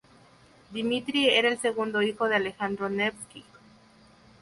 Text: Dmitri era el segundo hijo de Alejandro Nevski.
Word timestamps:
Dmitri 0.71 1.29
era 1.29 1.47
el 1.49 1.59
segundo 1.59 2.01
hijo 2.01 2.27
de 2.27 2.35
Alejandro 2.37 2.89
Nevski. 2.89 3.45